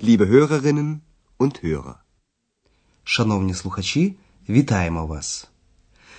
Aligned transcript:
liebe 0.00 0.28
Hörerinnen 0.28 1.00
und 1.38 1.64
Hörer. 1.64 1.94
Шановні 3.04 3.54
слухачі, 3.54 4.16
вітаємо 4.48 5.06
вас! 5.06 5.48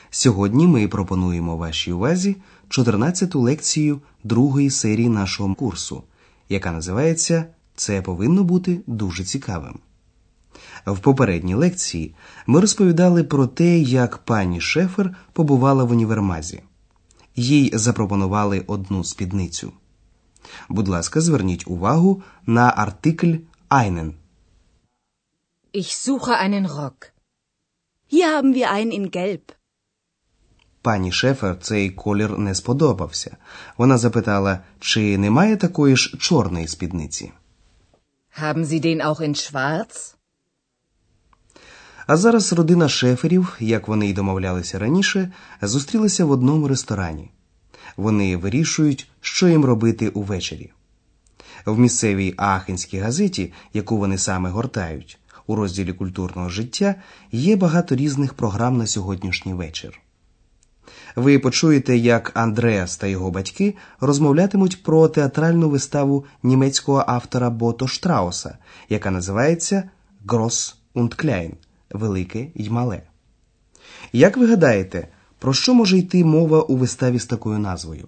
Сьогодні 0.09 0.67
ми 0.67 0.87
пропонуємо 0.87 1.57
вашій 1.57 1.91
увазі 1.91 2.35
14-ту 2.69 3.39
лекцію 3.39 4.01
другої 4.23 4.69
серії 4.69 5.09
нашого 5.09 5.55
курсу, 5.55 6.03
яка 6.49 6.71
називається 6.71 7.45
Це 7.75 8.01
повинно 8.01 8.43
бути 8.43 8.81
дуже 8.87 9.23
цікавим. 9.23 9.79
В 10.85 10.99
попередній 10.99 11.55
лекції 11.55 12.15
ми 12.47 12.59
розповідали 12.59 13.23
про 13.23 13.47
те, 13.47 13.79
як 13.79 14.17
пані 14.17 14.61
Шефер 14.61 15.15
побувала 15.33 15.83
в 15.83 15.91
універмазі. 15.91 16.61
Їй 17.35 17.71
запропонували 17.73 18.63
одну 18.67 19.03
спідницю. 19.03 19.71
Будь 20.69 20.87
ласка, 20.87 21.21
зверніть 21.21 21.67
увагу 21.67 22.21
на 22.45 22.69
артикль 22.69 23.35
einen. 23.69 24.17
Ich 25.71 25.97
suche 25.97 26.33
einen 26.37 26.65
Rock. 26.65 27.11
Hier 28.07 28.27
haben 28.35 28.53
wir 28.53 28.71
einen 28.71 28.91
in 28.91 29.11
Gelb. 29.11 29.55
Пані 30.81 31.11
Шефер 31.11 31.57
цей 31.61 31.89
колір 31.89 32.37
не 32.37 32.55
сподобався. 32.55 33.37
Вона 33.77 33.97
запитала, 33.97 34.59
чи 34.79 35.17
немає 35.17 35.57
такої 35.57 35.95
ж 35.97 36.17
чорної 36.17 36.67
спідниці. 36.67 37.31
Haben 38.41 38.65
Sie 38.65 38.85
den 38.85 39.05
auch 39.05 39.21
in 39.21 39.35
Schwarz? 39.35 40.15
А 42.07 42.17
зараз 42.17 42.53
родина 42.53 42.89
шеферів, 42.89 43.57
як 43.59 43.87
вони 43.87 44.09
й 44.09 44.13
домовлялися 44.13 44.79
раніше, 44.79 45.31
зустрілися 45.61 46.25
в 46.25 46.31
одному 46.31 46.67
ресторані. 46.67 47.31
Вони 47.97 48.37
вирішують, 48.37 49.07
що 49.21 49.47
їм 49.47 49.65
робити 49.65 50.09
увечері. 50.09 50.71
В 51.65 51.79
місцевій 51.79 52.33
Аахенській 52.37 52.97
газеті, 52.97 53.53
яку 53.73 53.97
вони 53.97 54.17
саме 54.17 54.49
гортають, 54.49 55.19
у 55.47 55.55
розділі 55.55 55.93
культурного 55.93 56.49
життя 56.49 56.95
є 57.31 57.55
багато 57.55 57.95
різних 57.95 58.33
програм 58.33 58.77
на 58.77 58.87
сьогоднішній 58.87 59.53
вечір. 59.53 59.99
Ви 61.15 61.39
почуєте, 61.39 61.97
як 61.97 62.31
Андреас 62.33 62.97
та 62.97 63.07
його 63.07 63.31
батьки 63.31 63.75
розмовлятимуть 63.99 64.83
про 64.83 65.07
театральну 65.07 65.69
виставу 65.69 66.25
німецького 66.43 67.03
автора 67.07 67.49
Бото 67.49 67.87
Штрауса, 67.87 68.57
яка 68.89 69.11
називається 69.11 69.89
Грос 70.27 70.77
und 70.95 71.25
Klein 71.25 71.51
Велике 71.89 72.47
й 72.55 72.69
мале. 72.69 73.01
Як 74.13 74.37
ви 74.37 74.47
гадаєте, 74.47 75.07
про 75.39 75.53
що 75.53 75.73
може 75.73 75.97
йти 75.97 76.25
мова 76.25 76.61
у 76.61 76.75
виставі 76.75 77.19
з 77.19 77.25
такою 77.25 77.59
назвою? 77.59 78.07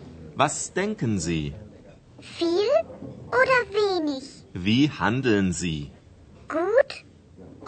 Was 0.41 0.55
denken 0.81 1.13
Sie? 1.27 1.45
Viel 2.37 2.71
oder 3.41 3.59
wenig? 3.79 4.23
Wie 4.67 4.83
handeln 5.01 5.47
Sie? 5.61 5.81
Gut 6.57 6.91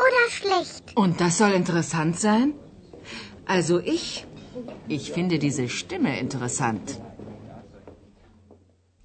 oder 0.05 0.23
schlecht? 0.37 0.83
Und 1.01 1.13
das 1.21 1.33
soll 1.41 1.53
interessant 1.61 2.15
sein? 2.27 2.47
Also 3.55 3.75
ich, 3.95 4.25
ich 4.97 5.05
finde 5.15 5.35
diese 5.47 5.65
Stimme 5.79 6.11
interessant. 6.25 6.85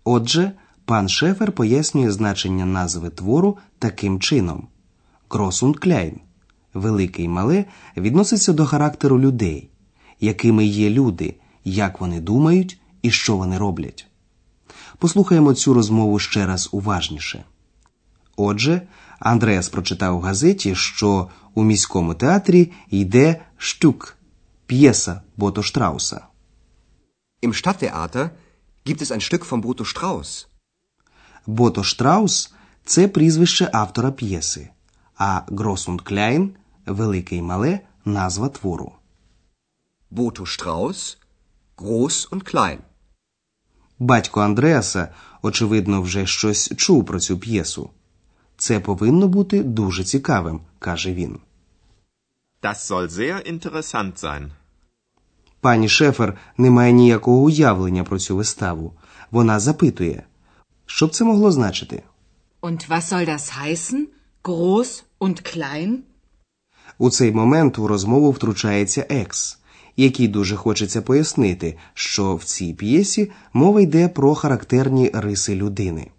Отже, 0.05 0.53
пан 0.85 1.09
Шефер 1.09 1.53
пояснює 1.53 2.11
значення 2.11 2.67
назви 2.67 3.11
твору 3.11 3.59
таким 3.79 4.21
чином: 4.21 4.69
und 5.31 5.87
Klein– 5.87 6.15
велике 6.75 7.23
й 7.23 7.29
мале 7.29 7.65
відноситься 7.97 8.53
до 8.53 8.67
характеру 8.67 9.21
людей, 9.21 9.71
якими 10.21 10.65
є 10.65 10.91
люди, 10.91 11.35
як 11.65 12.01
вони 12.01 12.21
думають 12.21 12.81
і 13.03 13.11
що 13.11 13.37
вони 13.37 13.59
роблять. 13.59 14.07
Послухаємо 14.99 15.55
цю 15.55 15.75
розмову 15.75 16.19
ще 16.19 16.47
раз 16.47 16.69
уважніше. 16.73 17.45
Отже, 18.37 18.83
Андреас 19.19 19.69
прочитав 19.69 20.17
у 20.17 20.21
газеті, 20.21 20.75
що 20.75 21.29
у 21.55 21.65
міському 21.65 22.15
театрі 22.15 22.73
йде 22.91 23.41
штюк 23.57 24.17
п'єса 24.67 25.23
Бото 25.37 25.63
Штрауса. 25.63 26.27
Im 27.43 27.53
Stadttheater 27.53 28.31
gibt 28.85 29.01
es 29.03 29.11
ein 29.13 29.21
Stück 29.21 29.45
von 29.51 29.61
Boto 29.63 29.85
Strauß. 29.85 30.47
Бото 31.47 31.85
Штраус 31.85 32.53
це 32.85 33.09
прізвище 33.09 33.71
автора 33.73 34.11
п'єси, 34.11 34.71
а 35.17 35.43
Гросунд 35.49 36.01
Кляйн 36.01 36.55
Велике 36.87 37.37
й 37.37 37.43
мале 37.43 37.81
назва 38.05 38.49
твору. 38.49 38.93
Boto 40.11 40.43
Strauß, 40.47 41.17
groß 41.77 42.29
und 42.31 42.43
klein. 42.43 42.79
Батько 43.99 44.41
Андреаса, 44.41 45.09
очевидно, 45.43 46.03
вже 46.03 46.27
щось 46.27 46.73
чув 46.77 47.07
про 47.07 47.21
цю 47.21 47.39
п'єсу. 47.39 47.91
Це 48.57 48.81
повинно 48.81 49.29
бути 49.29 49.63
дуже 49.63 50.05
цікавим, 50.05 50.61
каже 50.79 51.15
він. 51.15 51.39
Das 52.63 52.91
soll 52.91 53.09
sehr 53.09 53.53
interessant 53.53 54.25
sein. 54.25 54.51
Пані 55.61 55.89
Шефер 55.89 56.39
не 56.57 56.71
має 56.71 56.93
ніякого 56.93 57.39
уявлення 57.39 58.05
про 58.05 58.19
цю 58.19 58.37
виставу. 58.37 58.93
Вона 59.31 59.61
запитує, 59.61 60.23
що 60.87 61.07
б 61.07 61.11
це 61.11 61.25
могло 61.25 61.53
значити. 61.53 62.03
Und 62.63 62.89
was 62.89 63.13
soll 63.13 63.29
das 63.29 63.53
heißen? 63.63 64.07
Groß 64.45 65.03
und 65.21 65.57
klein? 65.57 65.97
У 66.99 67.11
цей 67.11 67.33
момент 67.33 67.79
у 67.79 67.87
розмову 67.87 68.31
втручається 68.31 69.07
екс, 69.11 69.59
який 69.99 70.29
дуже 70.29 70.57
хочеться 70.57 71.03
пояснити, 71.03 71.77
що 71.95 72.37
в 72.37 72.45
цій 72.45 72.75
п'єсі 72.75 73.31
мова 73.53 73.81
йде 73.81 74.09
про 74.09 74.35
характерні 74.35 75.11
риси 75.15 75.55
людини. 75.55 76.11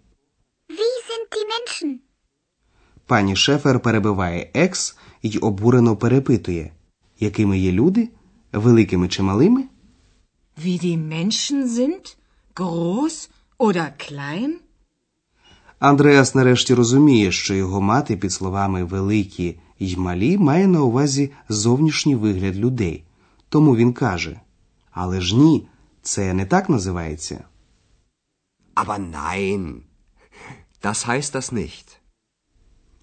Пані 3.06 3.36
Шефер 3.36 3.80
перебиває 3.80 4.50
екс 4.54 4.96
і 5.22 5.38
обурено 5.38 5.96
перепитує, 5.96 6.70
якими 7.20 7.58
є 7.58 7.72
люди, 7.72 8.08
великими 8.52 9.08
чи 9.08 9.22
малими? 9.22 9.64
Wie 10.64 10.78
die 10.84 10.98
Menschen 11.14 11.66
sind? 11.76 12.16
Groß 12.54 13.28
oder 13.58 13.88
klein? 13.98 14.50
Андреас 15.78 16.34
нарешті 16.34 16.74
розуміє, 16.74 17.32
що 17.32 17.54
його 17.54 17.80
мати 17.80 18.16
під 18.16 18.32
словами 18.32 18.84
великі 18.84 19.58
й 19.78 19.96
малі 19.96 20.38
має 20.38 20.66
на 20.66 20.82
увазі 20.82 21.30
зовнішній 21.48 22.16
вигляд 22.16 22.56
людей. 22.56 23.04
Тому 23.50 23.76
він 23.76 23.92
каже: 23.92 24.40
Але 24.90 25.20
ж 25.20 25.36
ні, 25.36 25.68
це 26.02 26.34
не 26.34 26.46
так 26.46 26.68
називається. 26.68 27.44
Aber 28.74 28.98
nein, 28.98 29.80
das 30.82 31.08
heißt 31.08 31.34
das 31.36 31.52
nicht. 31.52 31.96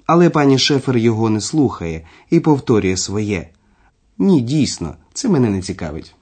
Але 0.06 0.30
пані 0.30 0.58
Шефер 0.58 0.98
його 0.98 1.30
не 1.30 1.42
слухає 1.42 2.08
і 2.30 2.40
повторює 2.40 2.98
своє. 2.98 3.50
Ні, 4.18 4.42
дійсно, 4.42 4.96
це 5.14 5.30
мене 5.30 5.50
не 5.50 5.62
цікавить. 5.62 6.16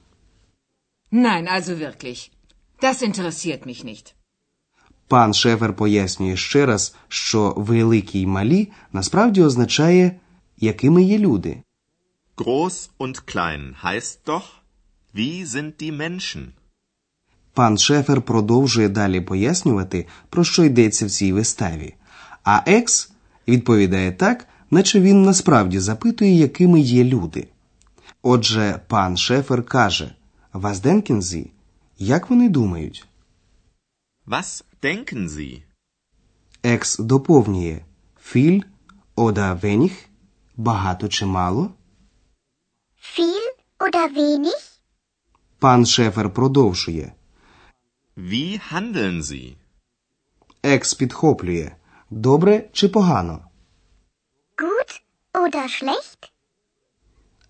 Nein, 1.12 1.48
also 1.48 1.74
wirklich. 1.78 2.30
Das 2.82 3.02
interessiert 3.02 3.66
mich 3.66 3.84
nicht. 3.84 4.14
Пан 5.08 5.34
Шефер 5.34 5.76
пояснює 5.76 6.36
ще 6.36 6.66
раз, 6.66 6.94
що 7.08 7.54
великі 7.56 8.20
й 8.20 8.26
малі 8.26 8.72
насправді 8.92 9.42
означає, 9.42 10.20
якими 10.56 11.02
є 11.02 11.18
люди. 11.18 11.62
Groß 12.36 12.90
und 12.98 13.26
klein 13.26 13.62
heißt 13.82 14.20
doch, 14.30 14.48
wie 15.12 15.44
sind 15.54 15.80
die 15.80 15.92
Menschen? 15.92 16.52
Пан 17.54 17.78
Шефер 17.78 18.22
продовжує 18.22 18.88
далі 18.88 19.20
пояснювати, 19.20 20.06
про 20.30 20.44
що 20.44 20.64
йдеться 20.64 21.06
в 21.06 21.10
цій 21.10 21.32
виставі. 21.32 21.94
А 22.44 22.62
екс 22.66 23.12
відповідає 23.48 24.12
так, 24.12 24.48
наче 24.70 25.00
він 25.00 25.22
насправді 25.22 25.78
запитує, 25.78 26.32
якими 26.32 26.80
є 26.80 27.04
люди. 27.04 27.48
Отже, 28.22 28.80
пан 28.86 29.16
Шефер 29.16 29.62
каже: 29.62 30.14
Вас 30.52 30.80
денкінзі, 30.80 31.50
як 31.98 32.30
вони 32.30 32.48
думають? 32.48 33.06
Was 34.26 34.64
denken 34.82 35.28
Sie? 35.28 35.62
Екс 36.62 36.98
доповнює 36.98 37.80
філь 38.22 38.60
ода 39.14 39.54
веніг, 39.54 39.92
багато 40.56 41.08
чи 41.08 41.26
мало. 41.26 41.70
Viel 43.14 43.46
oder 43.78 44.08
wenig? 44.14 44.62
Пан 45.58 45.86
Шефер 45.86 46.30
продовжує. 46.30 47.12
Wie 48.16 48.60
handeln 48.72 49.22
Sie? 49.22 49.54
Екс 50.62 50.94
підхоплює. 50.94 51.70
Добре 52.10 52.68
чи 52.72 52.88
погано? 52.88 53.44
Gut 54.58 55.00
oder 55.34 55.68
schlecht? 55.68 56.30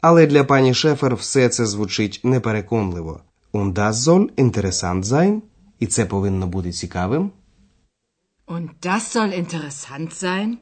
Але 0.01 0.27
для 0.27 0.45
пані 0.45 0.75
Шефер 0.75 1.15
все 1.17 1.49
це 1.49 1.67
звучить 1.67 2.21
непереконливо. 2.25 3.21
Und 3.53 3.73
das 3.73 3.93
soll 3.93 4.35
interessant 4.35 5.05
sein? 5.05 5.43
І 5.79 5.87
це 5.87 6.07
повинно 6.07 6.47
бути 6.47 6.73
цікавим. 6.73 7.31
Und 8.47 8.69
das 8.83 9.17
soll 9.17 9.45
interessant 9.45 10.25
sein? 10.25 10.57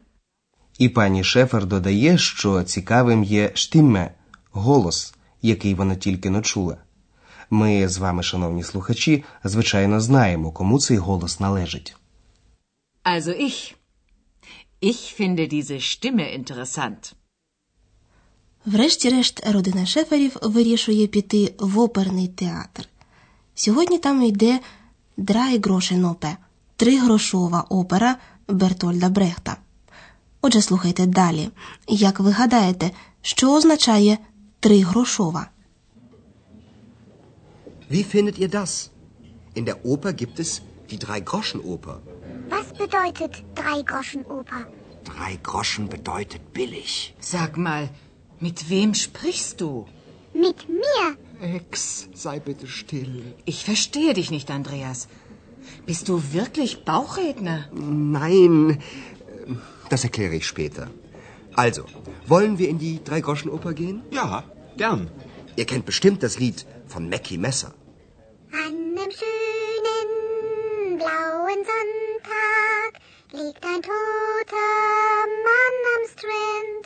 І 0.78 0.88
пані 0.88 1.24
Шефер 1.24 1.66
додає, 1.66 2.18
що 2.18 2.62
цікавим 2.62 3.24
є 3.24 3.50
штімме– 3.54 4.14
голос, 4.54 5.14
який 5.42 5.74
вона 5.74 5.94
тільки 5.94 6.30
но 6.30 6.42
чула. 6.42 6.76
Ми 7.50 7.88
з 7.88 7.98
вами, 7.98 8.22
шановні 8.22 8.62
слухачі, 8.62 9.24
звичайно 9.44 10.00
знаємо, 10.00 10.52
кому 10.52 10.78
цей 10.78 10.96
голос 10.96 11.40
належить. 11.40 11.96
Also 13.04 13.32
ich. 13.48 13.74
Ich 14.82 15.00
finde 15.18 15.48
diese 15.48 15.80
Stimme 15.80 16.38
interessant. 16.38 17.14
Врешті-решт, 18.66 19.42
родина 19.46 19.86
Шеферів 19.86 20.36
вирішує 20.42 21.06
піти 21.06 21.54
в 21.58 21.78
оперний 21.78 22.28
театр. 22.28 22.88
Сьогодні 23.54 23.98
там 23.98 24.22
йде 24.22 24.60
Драйгрошенопе– 25.16 26.36
тригрошова 26.76 27.66
опера 27.68 28.16
Бертольда 28.48 29.08
Брехта. 29.08 29.56
Отже, 30.40 30.62
слухайте 30.62 31.06
далі. 31.06 31.48
Як 31.88 32.20
ви 32.20 32.30
гадаєте, 32.30 32.90
що 33.22 33.52
означає 33.52 34.18
тригрошова? 34.63 35.49
Wie 37.89 38.03
findet 38.03 38.37
ihr 38.37 38.49
das? 38.49 38.91
In 39.55 39.65
der 39.65 39.83
Oper 39.85 40.13
gibt 40.13 40.39
es 40.39 40.61
die 40.91 40.99
Drei-Groschen-Oper. 40.99 42.01
Was 42.49 42.67
bedeutet 42.73 43.43
Drei-Groschen-Oper? 43.55 44.67
Drei 45.03 45.39
Groschen 45.41 45.89
bedeutet 45.89 46.53
billig. 46.53 47.15
Sag 47.19 47.57
mal, 47.57 47.89
mit 48.39 48.69
wem 48.69 48.93
sprichst 48.93 49.59
du? 49.61 49.87
Mit 50.33 50.69
mir? 50.69 51.05
Ex, 51.41 52.09
sei 52.13 52.39
bitte 52.39 52.67
still. 52.67 53.33
Ich 53.45 53.63
verstehe 53.63 54.13
dich 54.13 54.29
nicht, 54.29 54.51
Andreas. 54.51 55.07
Bist 55.85 56.09
du 56.09 56.21
wirklich 56.33 56.85
Bauchredner? 56.85 57.69
Nein, 57.73 58.79
das 59.89 60.03
erkläre 60.03 60.35
ich 60.35 60.45
später. 60.45 60.89
Also, 61.55 61.83
wollen 62.27 62.59
wir 62.59 62.69
in 62.69 62.79
die 62.79 63.03
Drei-Groschen-Oper 63.03 63.73
gehen? 63.73 64.01
Ja, 64.11 64.43
Gern. 64.76 65.10
Ihr 65.56 65.66
kennt 65.66 65.86
bestimmt 65.86 66.22
das 66.22 66.38
Lied 66.38 66.66
von 66.86 67.08
Mackie 67.08 67.38
Messer. 67.38 67.72
An 68.52 68.74
einem 68.98 69.10
schönen 69.20 70.08
blauen 71.00 71.60
Sonntag 71.70 72.92
liegt 73.32 73.64
ein 73.64 73.82
toter 73.90 74.74
Mann 75.46 75.76
am 75.94 76.02
Strand. 76.14 76.84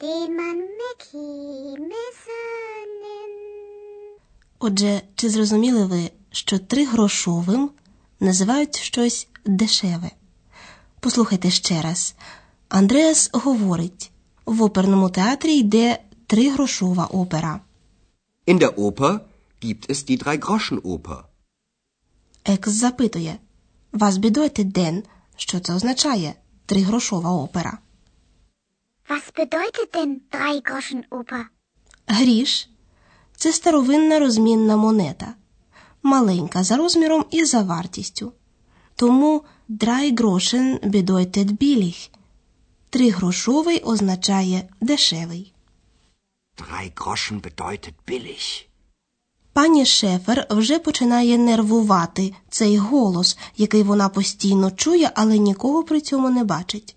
Den 0.00 0.36
man 0.36 0.58
Mackie 0.80 1.78
Messer 1.92 2.78
nennt. 3.02 4.20
Отже, 4.58 5.02
чи 5.14 5.28
зрозуміли 5.28 5.86
ви, 5.86 6.10
що 6.30 6.58
тригрошовим 6.58 7.70
називають 8.20 8.76
щось 8.76 9.28
дешеве? 9.44 10.10
Послухайте 11.00 11.50
ще 11.50 11.82
раз. 11.82 12.14
Андреас 12.68 13.30
говорить, 13.32 14.10
в 14.46 14.62
оперному 14.62 15.10
театрі 15.10 15.54
йде 15.54 15.98
тригрошова 16.26 17.04
опера. 17.04 17.60
In 18.46 18.58
der 18.58 18.74
Oper 18.74 19.20
gibt 19.62 19.90
es 19.90 20.10
die 20.10 20.24
Drei-Groschen-Oper. 20.24 21.22
Екс 22.44 22.70
запитує, 22.70 23.38
вас 23.92 24.14
bedeutet 24.14 24.72
denn? 24.72 25.02
Що 25.36 25.60
це 25.60 25.74
означає? 25.74 26.34
Тригрошова 26.66 27.30
опера. 27.30 27.78
Was 29.08 29.32
bedeutet 29.38 29.94
denn 29.94 30.16
Drei-Groschen-Oper? 30.32 31.44
Гріш 32.06 32.70
це 33.36 33.52
старовинна 33.52 34.18
розмінна 34.18 34.76
монета, 34.76 35.34
маленька 36.02 36.62
за 36.64 36.76
розміром 36.76 37.24
і 37.30 37.44
за 37.44 37.62
вартістю. 37.62 38.32
Тому 38.96 39.44
Groschen 39.68 40.90
bedeutet 40.90 41.52
billig. 41.52 42.10
Тригрошовий 42.94 43.80
означає 43.80 44.68
дешевий. 44.80 45.52
Drei 46.56 46.92
Groschen 46.94 47.40
bedeutet 47.40 47.94
billig. 48.08 48.66
Пані 49.52 49.86
Шефер 49.86 50.46
вже 50.50 50.78
починає 50.78 51.38
нервувати 51.38 52.34
цей 52.48 52.76
голос, 52.76 53.38
який 53.56 53.82
вона 53.82 54.08
постійно 54.08 54.70
чує, 54.70 55.10
але 55.14 55.38
нікого 55.38 55.84
при 55.84 56.00
цьому 56.00 56.30
не 56.30 56.44
бачить. 56.44 56.96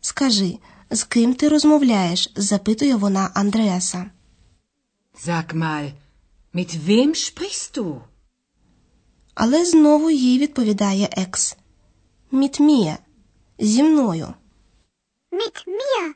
Скажи, 0.00 0.58
з 0.90 1.04
ким 1.04 1.34
ти 1.34 1.48
розмовляєш? 1.48 2.32
запитує 2.36 2.96
вона 2.96 3.30
Андреаса. 3.34 4.10
Sag 5.26 5.54
mal, 5.54 5.92
mit 6.54 6.70
wem 6.86 7.08
sprichst 7.08 7.78
du? 7.78 8.00
Але 9.34 9.64
знову 9.64 10.10
їй 10.10 10.38
відповідає 10.38 11.08
екс. 11.12 11.56
Мітмія. 12.30 12.98
Зі 13.58 13.82
мною. 13.82 14.34
Mit 15.40 15.56
mir? 15.66 16.14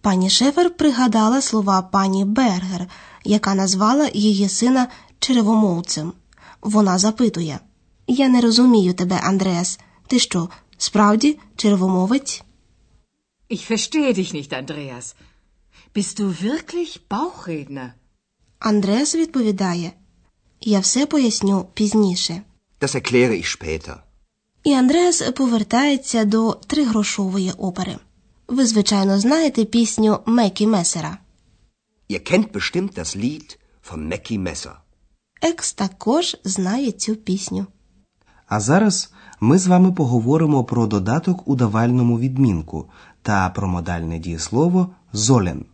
Пані 0.00 0.30
Шефер 0.30 0.76
пригадала 0.76 1.42
слова 1.42 1.82
пані 1.82 2.24
Бергер, 2.24 2.86
яка 3.24 3.54
назвала 3.54 4.10
її 4.14 4.48
сина 4.48 4.88
черевомовцем. 5.18 6.12
Вона 6.60 6.98
запитує: 6.98 7.60
Я 8.06 8.28
не 8.28 8.40
розумію 8.40 8.94
тебе, 8.94 9.20
Андреас. 9.22 9.80
Ти 10.06 10.18
що, 10.18 10.48
справді 10.78 11.38
черевомовець? 11.56 12.42
Ich 13.50 13.70
verstehe 13.70 14.12
dich 14.18 14.34
nicht, 14.34 14.52
Andreas. 14.62 15.14
Bist 15.94 16.20
du 16.20 16.26
wirklich 16.42 17.00
Bauchredner? 17.10 17.88
Андреас 18.58 19.14
відповідає: 19.14 19.92
Я 20.60 20.80
все 20.80 21.06
поясню 21.06 21.66
пізніше. 21.74 22.42
Das 22.80 22.94
erkläre 22.94 23.32
ich 23.32 23.58
später. 23.58 23.96
І 24.64 24.72
Андреас 24.72 25.22
повертається 25.22 26.24
до 26.24 26.52
тригрошової 26.66 27.52
опери. 27.52 27.98
Ви, 28.48 28.66
звичайно, 28.66 29.18
знаєте 29.18 29.64
пісню 29.64 30.18
Мекі 30.26 30.66
Месера. 30.66 31.18
Ihr 32.10 32.32
kennt 32.32 32.52
bestimmt 32.52 32.98
das 32.98 33.16
Lied 33.16 33.58
von 33.90 34.08
Mackie 34.08 34.38
Messer. 34.38 34.72
Екс 35.42 35.72
також 35.72 36.36
знає 36.44 36.92
цю 36.92 37.16
пісню. 37.16 37.66
А 38.46 38.60
зараз 38.60 39.12
ми 39.40 39.58
з 39.58 39.66
вами 39.66 39.92
поговоримо 39.92 40.64
про 40.64 40.86
додаток 40.86 41.48
у 41.48 41.54
давальному 41.56 42.18
відмінку 42.18 42.90
та 43.22 43.48
про 43.50 43.68
модальне 43.68 44.18
дієслово 44.18 44.90
золен. 45.12 45.64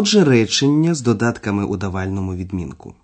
Отже, 0.00 0.24
речення 0.24 0.94
з 0.94 1.00
додатками 1.00 1.64
у 1.64 1.76
давальному 1.76 2.34
відмінку. 2.34 2.94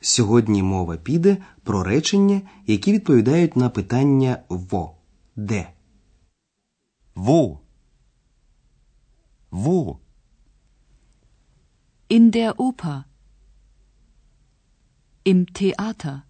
Сьогодні 0.00 0.62
мова 0.62 0.96
піде 0.96 1.36
про 1.62 1.82
речення, 1.82 2.40
які 2.66 2.92
відповідають 2.92 3.56
на 3.56 3.68
питання 3.70 4.42
во, 4.48 4.94
де. 5.36 5.68
Wo? 7.16 7.58
Wo? 9.50 9.96
In 12.10 12.30
der 12.30 12.54
Oper. 12.54 13.02
Im 15.26 15.62
Theater. 15.62 16.20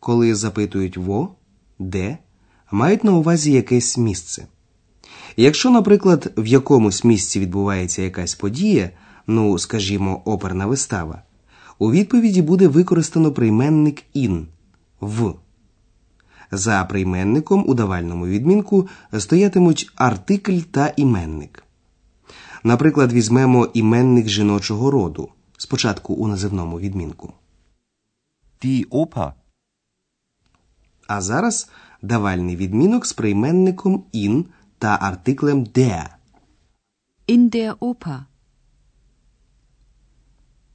Коли 0.00 0.34
запитують 0.34 0.96
во, 0.96 1.34
де, 1.78 2.18
мають 2.70 3.04
на 3.04 3.12
увазі 3.12 3.52
якесь 3.52 3.98
місце. 3.98 4.46
Якщо, 5.36 5.70
наприклад, 5.70 6.32
в 6.36 6.46
якомусь 6.46 7.04
місці 7.04 7.40
відбувається 7.40 8.02
якась 8.02 8.34
подія, 8.34 8.90
ну, 9.26 9.58
скажімо, 9.58 10.22
оперна 10.24 10.66
вистава, 10.66 11.22
у 11.78 11.90
відповіді 11.90 12.42
буде 12.42 12.68
використано 12.68 13.32
прийменник 13.32 14.02
ін 14.12 14.46
в. 15.00 15.34
За 16.50 16.84
прийменником 16.84 17.64
у 17.68 17.74
давальному 17.74 18.26
відмінку 18.26 18.88
стоятимуть 19.18 19.90
артикль 19.96 20.58
та 20.58 20.92
іменник. 20.96 21.64
Наприклад, 22.64 23.12
візьмемо 23.12 23.68
іменник 23.74 24.28
жіночого 24.28 24.90
роду, 24.90 25.28
спочатку 25.58 26.14
у 26.14 26.28
називному 26.28 26.80
відмінку. 26.80 27.32
Die 28.64 28.88
Oper. 28.88 29.32
А 31.06 31.20
зараз 31.20 31.70
давальний 32.02 32.56
відмінок 32.56 33.06
з 33.06 33.12
прийменником 33.12 34.04
ін 34.12 34.46
та 34.82 34.98
артиклем 35.00 35.60
der. 35.64 36.04
In 37.34 37.42
der 37.56 37.72
Oper. 37.88 38.18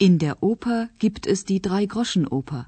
In 0.06 0.14
der 0.24 0.36
Oper 0.42 0.80
gibt 1.04 1.24
es 1.34 1.40
die 1.50 1.62
Drei-Groschen-Oper. 1.68 2.66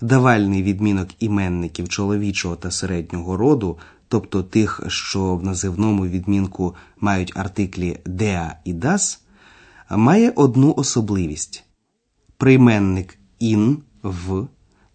Давальний 0.00 0.62
відмінок 0.62 1.08
іменників 1.18 1.88
чоловічого 1.88 2.56
та 2.56 2.70
середнього 2.70 3.36
роду, 3.36 3.78
тобто 4.08 4.42
тих, 4.42 4.80
що 4.88 5.36
в 5.36 5.44
називному 5.44 6.06
відмінку 6.06 6.74
мають 7.00 7.36
артиклі 7.36 7.98
«der» 8.06 8.54
і 8.64 8.74
«das», 8.74 9.18
має 9.90 10.30
одну 10.30 10.74
особливість. 10.76 11.64
Прийменник 12.36 13.18
«in» 13.40 13.76
в 14.02 14.46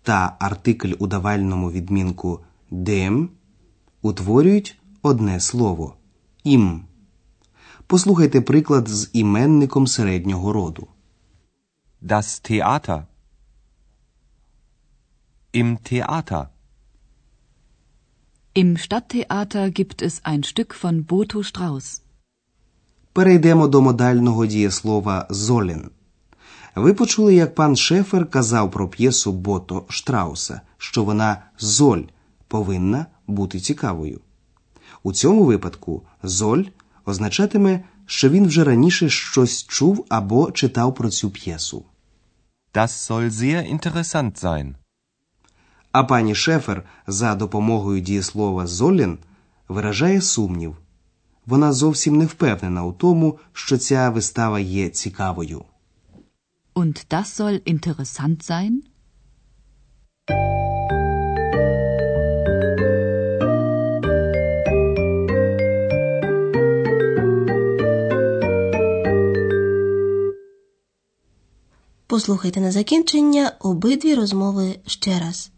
та 0.03 0.35
артикль 0.39 0.93
у 0.99 1.07
давальному 1.07 1.71
відмінку 1.71 2.39
«dem» 2.71 3.27
утворюють 4.01 4.79
одне 5.07 5.39
слово 5.39 5.95
«im». 6.45 6.79
Послухайте 7.87 8.41
приклад 8.41 8.87
з 8.87 9.09
іменником 9.13 9.87
середнього 9.87 10.53
роду. 10.53 10.87
Das 12.01 12.51
Theater. 12.51 13.03
Im 15.53 15.77
Theater. 15.91 16.47
Im 18.55 18.77
Stadttheater 18.77 19.71
gibt 19.71 20.01
es 20.01 20.21
ein 20.23 20.43
Stück 20.43 20.71
von 20.83 21.05
Boto 21.05 21.43
Strauß. 21.43 22.01
Перейдемо 23.13 23.67
до 23.67 23.81
модального 23.81 24.45
дієслова 24.45 25.27
«золен». 25.29 25.89
Ви 26.75 26.93
почули, 26.93 27.35
як 27.35 27.55
пан 27.55 27.75
Шефер 27.75 28.29
казав 28.29 28.71
про 28.71 28.87
п'єсу 28.87 29.31
Бото 29.31 29.85
Штрауса, 29.89 30.61
що 30.77 31.03
вона 31.03 31.41
золь 31.59 32.03
повинна 32.47 33.05
бути 33.27 33.59
цікавою. 33.59 34.21
У 35.03 35.13
цьому 35.13 35.43
випадку 35.43 36.03
золь 36.23 36.65
означатиме, 37.05 37.83
що 38.05 38.29
він 38.29 38.47
вже 38.47 38.63
раніше 38.63 39.09
щось 39.09 39.63
чув 39.67 40.05
або 40.09 40.51
читав 40.51 40.95
про 40.95 41.09
цю 41.09 41.29
п'єсу. 41.29 41.85
Das 42.73 43.11
soll 43.11 43.29
sehr 43.29 43.79
interessant 43.79 44.43
sein. 44.43 44.75
А 45.91 46.03
пані 46.03 46.35
Шефер 46.35 46.83
за 47.07 47.35
допомогою 47.35 48.01
дієслова 48.01 48.67
«золен» 48.67 49.17
виражає 49.67 50.21
сумнів. 50.21 50.77
Вона 51.45 51.73
зовсім 51.73 52.17
не 52.17 52.25
впевнена 52.25 52.83
у 52.83 52.93
тому, 52.93 53.39
що 53.53 53.77
ця 53.77 54.09
вистава 54.09 54.59
є 54.59 54.89
цікавою. 54.89 55.65
Und 56.75 57.05
das 57.09 57.41
soll 57.41 57.73
interessant 57.73 58.51
sein? 58.51 58.73
Послухайте 72.16 72.60
на 72.60 72.72
закінчення 72.72 73.52
обидві 73.60 74.14
розмови 74.14 74.78
ще 74.86 75.18
раз. 75.18 75.50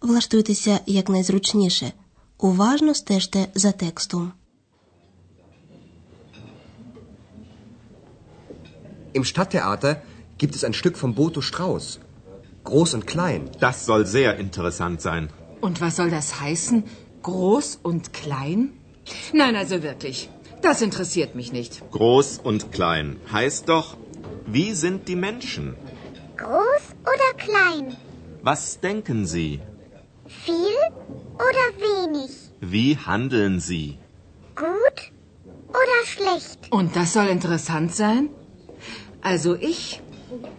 Влаштуйтеся 0.00 0.80
якнайзручніше. 0.86 1.92
Уважно 2.38 2.94
стежте 2.94 3.46
за 3.54 3.72
текстом. 3.72 4.32
Im 9.14 9.24
Stadttheater 9.24 9.92
gibt 10.38 10.54
es 10.56 10.64
ein 10.64 10.74
Stück 10.80 10.96
von 11.02 11.14
Boto 11.14 11.40
Strauß. 11.50 11.98
Groß 12.64 12.94
und 12.96 13.06
klein. 13.06 13.40
Das 13.60 13.86
soll 13.86 14.06
sehr 14.06 14.30
interessant 14.44 15.00
sein. 15.08 15.24
Und 15.60 15.80
was 15.80 15.96
soll 15.96 16.10
das 16.10 16.40
heißen? 16.40 16.84
Groß 17.22 17.78
und 17.82 18.12
klein? 18.12 18.58
Nein, 19.32 19.54
also 19.56 19.82
wirklich. 19.82 20.18
Das 20.62 20.82
interessiert 20.82 21.34
mich 21.34 21.52
nicht. 21.52 21.72
Groß 21.90 22.38
und 22.50 22.72
klein 22.72 23.16
heißt 23.32 23.68
doch, 23.68 23.96
wie 24.46 24.72
sind 24.74 25.08
die 25.08 25.16
Menschen? 25.16 25.76
Groß 27.44 27.44
oder 27.44 27.44
klein? 27.44 27.96
Was 28.42 28.80
denken 28.80 29.26
sie? 29.26 29.60
Viel 30.26 30.78
oder 31.48 31.66
wenig? 31.86 32.30
Wie 32.60 32.96
handeln 32.96 33.60
sie? 33.60 33.98
Gut 34.56 34.98
oder 35.68 35.98
schlecht? 36.04 36.60
Und 36.70 36.96
das 36.96 37.12
soll 37.12 37.28
interessant 37.28 37.94
sein? 37.94 38.30
Also 39.22 39.54
ich, 39.54 40.00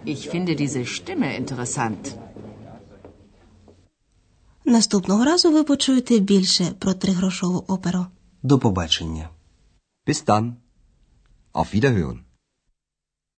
ich 0.06 0.30
finde 0.30 0.56
diese 0.56 0.86
Stimme 0.86 1.36
interessant. 1.36 2.16
Наступного 4.66 5.26
разу 5.26 5.52
ви 5.52 5.64
почуєте 5.64 6.20
більше 6.20 6.64
про 6.80 6.94
тригрошову 6.94 7.64
оперу. 7.68 8.06
До 8.44 8.60
побачення. 8.60 9.30
Bis 10.08 10.26
dann. 10.26 10.54
Auf 11.54 11.74
Wiederhören. 11.76 12.18